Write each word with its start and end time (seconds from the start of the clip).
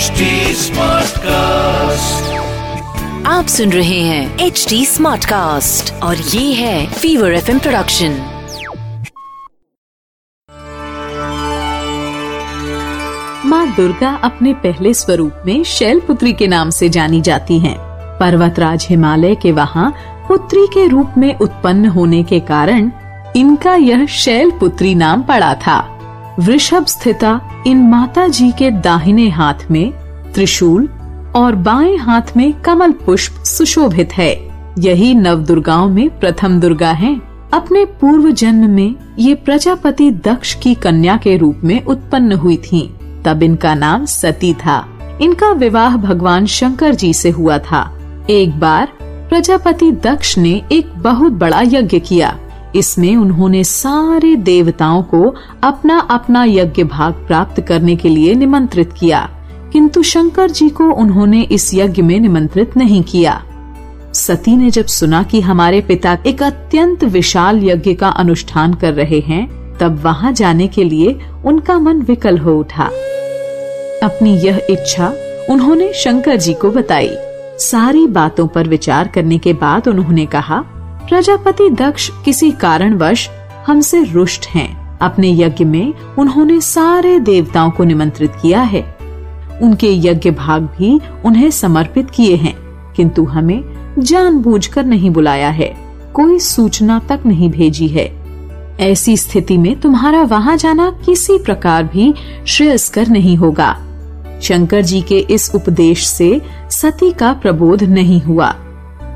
HD 0.00 0.26
Smartcast. 0.58 2.28
आप 3.26 3.46
सुन 3.46 3.72
रहे 3.72 3.98
हैं 4.00 4.38
एच 4.46 4.64
डी 4.68 4.84
स्मार्ट 4.86 5.24
कास्ट 5.24 5.92
और 6.02 6.16
ये 6.16 6.52
है 6.54 6.86
फीवर 6.92 7.32
एफ़ 7.34 7.50
प्रोडक्शन 7.58 8.16
माँ 13.46 13.66
दुर्गा 13.76 14.10
अपने 14.24 14.52
पहले 14.64 14.94
स्वरूप 14.94 15.42
में 15.46 15.62
शैलपुत्री 15.64 16.32
के 16.32 16.46
नाम 16.46 16.70
से 16.70 16.88
जानी 16.88 17.20
जाती 17.20 17.58
हैं। 17.58 17.76
पर्वतराज 18.20 18.86
हिमालय 18.90 19.34
के 19.42 19.52
वहाँ 19.52 19.92
पुत्री 20.28 20.66
के 20.74 20.86
रूप 20.88 21.14
में 21.18 21.34
उत्पन्न 21.34 21.88
होने 21.88 22.22
के 22.24 22.40
कारण 22.50 22.90
इनका 23.36 23.74
यह 23.74 24.06
शैल 24.06 24.50
पुत्री 24.60 24.94
नाम 24.94 25.22
पड़ा 25.22 25.54
था 25.66 25.78
वृषभ 26.38 26.86
स्थिता 26.86 27.40
इन 27.66 27.88
माता 27.88 28.28
जी 28.28 28.52
के 28.52 28.70
दाहिने 28.70 29.28
हाथ 29.28 29.54
में 29.70 29.92
त्रिशूल 30.34 30.88
और 31.36 31.54
बाएँ 31.54 31.96
हाथ 31.96 32.36
में 32.36 32.52
कमल 32.52 32.90
पुष्प 32.90 33.42
सुशोभित 33.44 34.12
है। 34.12 34.50
यही 34.78 35.14
नव 35.14 35.36
दुर्गाओं 35.36 35.88
में 35.88 36.18
प्रथम 36.18 36.60
दुर्गा 36.60 36.90
है। 36.90 37.20
अपने 37.52 37.84
पूर्व 37.84 38.30
जन्म 38.30 38.70
में 38.70 38.94
ये 39.18 39.34
प्रजापति 39.34 40.10
दक्ष 40.10 40.54
की 40.54 40.74
कन्या 40.74 41.16
के 41.16 41.36
रूप 41.36 41.60
में 41.64 41.84
उत्पन्न 41.84 42.32
हुई 42.32 42.56
थीं। 42.56 42.88
तब 43.22 43.42
इनका 43.42 43.74
नाम 43.74 44.04
सती 44.04 44.54
था। 44.54 44.86
इनका 45.22 45.52
विवाह 45.52 45.96
भगवान 45.96 46.46
शंकर 46.46 46.94
जी 46.94 47.14
से 47.14 47.30
हुआ 47.30 47.58
था। 47.58 47.98
एक 48.30 48.60
बार 48.60 48.88
प्रजापति 49.02 49.92
दक्ष 49.92 50.38
ने 50.38 50.62
एक 50.72 50.92
बहुत 50.96 51.32
बड़ा 51.32 51.60
यज्ञ 51.60 52.00
किया। 52.00 52.38
इसमें 52.76 53.16
उन्होंने 53.16 53.62
सारे 53.64 54.34
देवताओं 54.36 55.02
को 55.02 55.22
अपना 55.62 55.98
अपना 56.10 56.44
यज्ञ 56.44 56.84
भाग 56.84 57.12
प्राप्त 57.26 57.60
करने 57.60 57.96
के 57.96 58.08
लिए 58.08 58.34
निमंत्रित 58.34 58.92
किया, 58.92 59.28
किंतु 59.72 60.02
शंकर 60.02 60.50
जी 60.50 60.68
को 60.68 60.90
उन्होंने 60.92 61.42
इस 61.42 61.70
यज्ञ 61.74 62.02
में 62.02 62.18
निमंत्रित 62.20 62.76
नहीं 62.76 63.02
किया। 63.02 63.42
सती 64.14 64.56
ने 64.56 64.70
जब 64.70 64.86
सुना 64.86 65.22
कि 65.22 65.40
हमारे 65.40 65.80
पिता 65.80 66.16
एक 66.26 66.42
अत्यंत 66.42 67.04
विशाल 67.04 67.64
यज्ञ 67.64 67.94
का 67.94 68.08
अनुष्ठान 68.08 68.74
कर 68.74 68.94
रहे 68.94 69.20
हैं, 69.20 69.46
तब 69.78 70.00
वहाँ 70.04 70.32
जाने 70.32 70.66
के 70.68 70.84
लिए 70.84 71.18
उनका 71.44 71.78
मन 71.78 72.02
विकल 72.02 72.38
हो 72.38 72.58
उठा। 72.58 72.90
अपनी 74.02 74.34
यह 74.36 74.60
इच्छा 74.70 75.12
उन्होंने 75.50 75.92
शंकर 75.94 76.36
जी 76.36 76.54
को 76.54 76.70
बताई। 76.70 77.10
सारी 77.60 78.06
बातों 78.06 78.46
पर 78.46 78.68
विचार 78.68 79.08
करने 79.08 79.38
के 79.38 79.52
बाद 79.52 79.88
उन्होंने 79.88 80.26
कहा 80.26 80.64
प्रजापति 81.08 81.70
दक्ष 81.70 82.10
किसी 82.24 82.50
कारणवश 82.50 83.30
हमसे 83.66 84.04
रुष्ट 84.04 84.46
हैं। 84.46 84.98
अपने 84.98 85.30
यज्ञ 85.32 85.64
में 85.64 85.94
उन्होंने 86.18 86.60
सारे 86.60 87.18
देवताओं 87.20 87.70
को 87.70 87.84
निमंत्रित 87.84 88.32
किया 88.42 88.62
है। 88.62 88.96
उनके 89.62 89.92
यज्ञ 89.92 90.30
भाग 90.30 90.62
भी 90.62 91.00
उन्हें 91.24 91.50
समर्पित 91.50 92.10
किए 92.10 92.36
हैं, 92.36 92.56
किंतु 92.96 93.24
हमें 93.24 93.94
जानबूझकर 93.98 94.84
नहीं 94.84 95.10
बुलाया 95.10 95.50
है। 95.50 95.76
कोई 96.14 96.38
सूचना 96.38 96.98
तक 96.98 97.20
नहीं 97.26 97.50
भेजी 97.50 97.88
है। 97.88 98.20
ऐसी 98.80 99.16
स्थिति 99.16 99.58
में 99.58 99.80
तुम्हारा 99.80 100.22
वहाँ 100.22 100.56
जाना 100.56 100.90
किसी 101.06 101.38
प्रकार 101.38 101.82
भी 101.82 102.14
श्रेयस्कर 102.46 103.08
नहीं 103.08 103.36
होगा। 103.36 103.78
शंकर 104.42 104.82
जी 104.82 105.02
के 105.02 105.18
इस 105.18 105.54
उपदेश 105.54 106.06
से 106.06 106.40
सती 106.70 107.12
का 107.12 107.32
प्रबोध 107.32 107.82
नहीं 107.82 108.22
हुआ। 108.22 108.54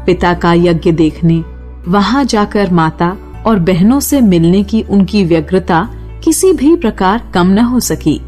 पिता 0.07 0.35
का 0.35 0.53
यज्ञ 0.53 0.93
देखने 0.93 1.45
वहाँ 1.89 2.25
जाकर 2.25 2.71
माता 2.71 3.17
और 3.47 3.59
बहनों 3.59 4.01
से 4.01 4.21
मिलने 4.21 4.63
की 4.63 4.83
उनकी 4.83 5.25
व्यग्रता 5.25 5.89
किसी 6.25 6.53
भी 6.53 6.77
प्रकार 6.77 7.31
कम 7.35 7.47
न 7.47 7.59
हो 7.59 7.81
सकी। 7.81 8.21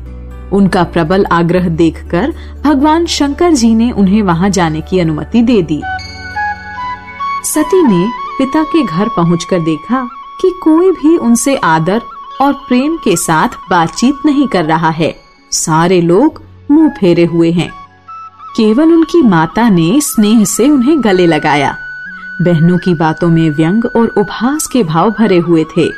उनका 0.52 0.84
प्रबल 0.84 1.24
आग्रह 1.24 1.68
देखकर 1.68 2.34
भगवान 2.64 3.06
शंकर 3.06 3.52
जी 3.52 3.74
ने 3.74 3.90
उन्हें 3.90 4.22
वहाँ 4.22 4.50
जाने 4.50 4.80
की 4.80 5.00
अनुमति 5.00 5.42
दे 5.42 5.62
दी। 5.62 5.82
सती 7.44 7.82
ने 7.82 8.08
पिता 8.38 8.62
के 8.62 8.82
घर 8.82 9.08
पहुंचकर 9.08 9.60
देखा 9.60 10.08
कि 10.40 10.50
कोई 10.62 10.90
भी 10.90 11.16
उनसे 11.16 11.56
आदर 11.56 12.02
और 12.40 12.52
प्रेम 12.52 12.96
के 12.96 13.16
साथ 13.16 13.48
बातचीत 13.70 14.14
नहीं 14.26 14.48
कर 14.48 14.64
रहा 14.64 14.90
है। 14.90 15.16
सारे 15.52 16.00
लोग 16.00 16.42
मुँह 16.70 16.88
फेरे 16.88 17.24
हुए 17.24 17.52
हैं। 17.52 17.70
केवल 18.56 18.92
उनकी 18.92 19.22
माता 19.22 19.68
ने 19.68 20.00
स्नेह 20.00 20.44
से 20.44 20.70
उन्हें 20.70 21.04
गले 21.04 21.26
लगाया। 21.26 21.76
बहनों 22.42 22.78
की 22.78 22.94
बातों 22.94 23.28
में 23.28 23.50
व्यंग 23.50 23.84
और 23.96 24.08
उपहास 24.08 24.66
के 24.66 24.82
भाव 24.82 25.10
भरे 25.10 25.38
हुए 25.38 25.64
थे। 25.64 25.88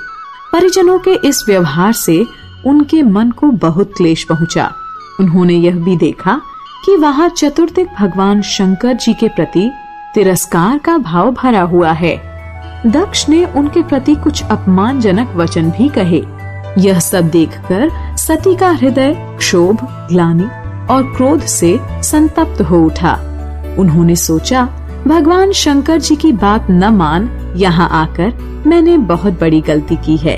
परिजनों 0.52 0.98
के 0.98 1.28
इस 1.28 1.44
व्यवहार 1.48 1.92
से 1.92 2.26
उनके 2.66 3.02
मन 3.02 3.30
को 3.30 3.46
बहुत 3.46 3.92
क्लेश 3.96 4.24
पहुँचा। 4.24 4.72
उन्होंने 5.20 5.54
यह 5.54 5.76
भी 5.76 5.96
देखा 5.96 6.40
कि 6.84 6.96
वहाँ 6.96 7.28
चतुर्दिक 7.28 7.88
भगवान 7.98 8.42
शंकर 8.42 8.92
जी 8.92 9.14
के 9.14 9.28
प्रति 9.28 9.70
तिरस्कार 10.14 10.78
का 10.78 10.98
भाव 10.98 11.30
भरा 11.32 11.62
हुआ 11.62 11.92
है। 11.92 12.16
दक्ष 12.86 13.28
ने 13.28 13.44
उनके 13.44 13.82
प्रति 13.82 14.14
कुछ 14.14 14.44
अपमानजनक 14.44 15.32
वचन 15.36 15.70
भी 15.70 15.88
कहे। 15.88 16.24
यह 16.78 17.00
सब 17.00 17.28
देखकर 17.28 18.16
सती 18.16 18.56
का 18.56 18.70
हृदय 18.70 19.36
क्षोभ, 19.38 19.78
ग्लानि 19.82 20.48
और 20.90 21.02
क्रोध 21.16 21.40
से 21.40 21.80
संतप्त 22.02 22.60
हो 22.60 22.84
उठा। 22.84 23.12
उन्होंने 23.78 24.16
सोचा 24.16 24.77
भगवान 25.08 25.52
शंकर 25.52 25.98
जी 25.98 26.16
की 26.16 26.32
बात 26.32 26.66
न 26.70 26.84
मान 26.84 27.28
यहाँ 27.56 27.88
आकर 27.90 28.32
मैंने 28.66 28.98
बहुत 28.98 29.40
बड़ी 29.40 29.60
गलती 29.60 29.96
की 29.96 30.16
है। 30.16 30.36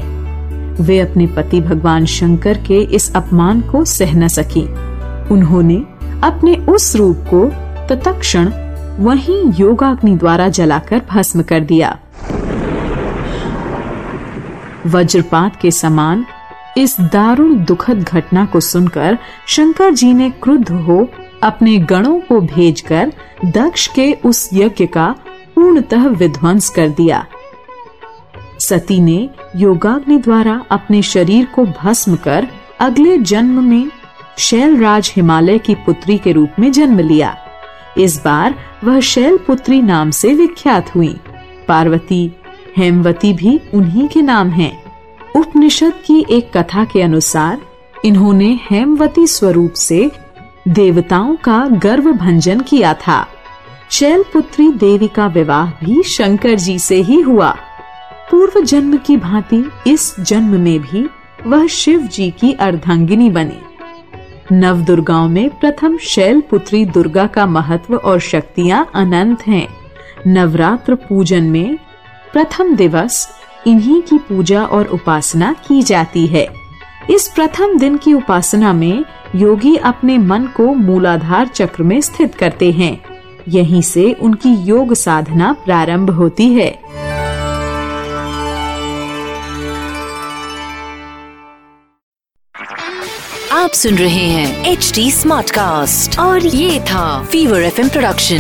वे 0.83 0.99
अपने 1.01 1.27
पति 1.27 1.61
भगवान 1.61 2.05
शंकर 2.05 2.59
के 2.59 2.81
इस 2.81 3.15
अपमान 3.17 3.61
को 3.61 3.85
सह 3.85 4.15
न 4.15 4.29
सकी। 4.29 4.63
उन्होंने 5.35 5.77
अपने 6.23 6.55
उस 6.57 6.97
रूप 6.97 7.25
को 7.35 7.45
तत्क्षण 7.95 8.53
वहीं 8.99 9.53
योगाग्नि 9.53 10.17
द्वारा 10.17 10.49
जलाकर 10.49 11.03
भस्म 11.11 11.43
कर 11.43 11.61
दिया। 11.61 11.99
वज्रपात 14.87 15.57
के 15.57 15.71
समान 15.71 16.25
इस 16.79 17.01
दारुण 17.01 17.65
दुखद 17.65 18.03
घटना 18.03 18.45
को 18.45 18.61
सुनकर 18.61 19.19
शंकर 19.47 19.91
जी 19.91 20.13
ने 20.15 20.31
क्रुद्ध 20.31 20.71
हो 20.71 21.09
अपने 21.43 21.79
गणों 21.79 22.21
को 22.21 22.41
भेजकर 22.41 23.13
दक्ष 23.45 23.87
के 23.87 24.13
उस 24.13 24.51
यज्ञ 24.53 24.87
का 24.87 25.15
पूर्णतः 25.55 26.07
विध्वंस 26.07 26.69
कर 26.69 26.89
दिया। 26.89 27.27
सती 28.61 29.01
ने 29.01 29.31
योगाग्नि 29.57 30.17
द्वारा 30.17 30.65
अपने 30.71 31.03
शरीर 31.03 31.45
को 31.45 31.65
भस्म 31.65 32.17
कर 32.17 32.49
अगले 32.81 33.19
जन्म 33.19 33.65
में 33.65 33.91
शैलराज 34.39 35.13
हिमालय 35.17 35.59
की 35.59 35.75
पुत्री 35.75 36.19
के 36.19 36.33
रूप 36.33 36.51
में 36.59 36.73
जन्म 36.73 36.99
लिया। 36.99 37.37
इस 37.99 38.25
बार 38.25 38.55
वह 38.85 39.01
शैल 39.01 39.37
पुत्री 39.37 39.83
नाम 39.83 40.11
से 40.11 40.35
विख्यात 40.35 40.95
हुई। 40.95 41.17
पार्वती, 41.69 42.33
हेमवती 42.77 43.33
भी 43.33 43.61
उन्हीं 43.75 44.09
के 44.09 44.23
नाम 44.23 44.49
हैं। 44.49 44.83
उपनिषद 45.37 45.93
की 46.07 46.27
एक 46.31 46.57
कथा 46.57 46.85
के 46.85 47.03
अनुसार 47.03 47.61
इन्होंने 48.05 48.61
हेमवती 48.71 49.27
स्वरूप 49.27 49.73
से 49.73 50.11
देवताओं 50.71 51.37
का 51.37 51.67
गर्व 51.69 52.13
भंजन 52.13 52.61
किया 52.61 52.95
था। 52.95 53.27
शैलपुत्री 53.91 54.73
देवी 54.73 55.09
का 55.09 55.27
विवाह 55.27 55.71
भी 55.71 56.03
शंकर 56.03 56.55
जी 56.55 56.79
से 56.79 56.97
ही 56.97 57.21
हुआ। 57.21 57.57
पूर्व 58.31 58.61
जन्म 58.61 58.97
की 58.97 59.17
भांति 59.17 59.71
इस 59.87 60.21
जन्म 60.21 60.61
में 60.61 60.79
भी 60.79 61.11
वह 61.47 61.67
शिव 61.67 62.01
जी 62.01 62.31
की 62.31 62.53
अर्धांगिनी 62.53 63.31
बनी। 63.31 63.59
नव 64.53 64.81
दुर्गाओं 64.81 65.29
में 65.29 65.51
प्रथम 65.51 65.99
शैल 65.99 66.41
पुत्री 66.41 66.85
दुर्गा 66.85 67.27
का 67.27 67.47
महत्व 67.47 67.97
और 67.97 68.21
शक्तियाँ 68.21 68.91
अनंत 68.95 69.43
हैं। 69.43 69.69
नवरात्र 70.27 70.95
पूजन 70.95 71.43
में 71.43 71.77
प्रथम 72.33 72.75
दिवस 72.75 73.29
इन्हीं 73.67 74.03
की 74.03 74.19
पूजा 74.19 74.65
और 74.65 74.87
उपासना 74.87 75.53
की 75.53 75.83
जाती 75.83 76.27
है। 76.27 76.60
इस 77.11 77.29
प्रथम 77.29 77.79
दिन 77.79 77.97
की 77.97 78.15
उपासना 78.15 78.73
में 78.73 79.05
योगी 79.37 79.77
अपने 79.77 80.19
मन 80.19 80.47
को 80.47 80.75
मूलाधार 80.75 81.47
चक्र 81.47 81.83
में 81.83 82.01
स्थित 82.01 82.35
करते 82.35 82.71
हैं। 82.73 83.05
यहीं 83.49 83.83
से 83.83 84.13
उनकी 84.13 84.55
योग 84.55 84.95
साधना 84.95 85.53
प्रारंभ 85.53 86.11
होती 86.11 86.49
है। 86.49 86.71
आप 93.53 93.71
सुन 93.71 93.95
रहे 93.95 94.27
हैं 94.27 94.65
एच 94.65 94.93
डी 94.95 95.11
स्मार्ट 95.11 95.51
कास्ट 95.51 96.19
और 96.19 96.47
ये 96.47 96.81
था 96.81 97.25
fever 97.25 97.61
F 97.61 97.91
production 97.91 98.39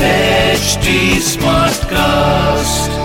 HD 0.56 1.22
Smartcast. 1.26 2.99